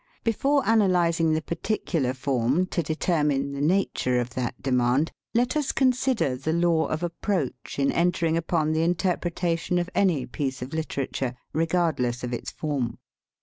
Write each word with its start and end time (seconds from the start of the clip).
Before 0.23 0.63
analyz 0.65 1.19
ing 1.19 1.33
the 1.33 1.43
particular 1.43 2.15
form 2.15 2.65
to 2.73 2.81
determine 2.81 3.51
the 3.51 3.61
nature 3.61 4.19
of 4.19 4.31
that 4.31 4.59
demand, 4.59 5.11
let 5.35 5.55
us 5.55 5.71
consider 5.71 6.35
the 6.35 6.53
law 6.53 6.87
of 6.87 7.03
approach 7.03 7.77
in 7.77 7.91
entering 7.91 8.35
upon 8.35 8.71
the 8.71 8.81
in 8.81 8.95
terpretation 8.95 9.79
of 9.79 9.91
any 9.93 10.25
piece 10.25 10.63
of 10.63 10.73
literature, 10.73 11.35
re 11.53 11.67
gardless 11.67 12.23
of 12.23 12.33
its 12.33 12.49
form. 12.49 12.97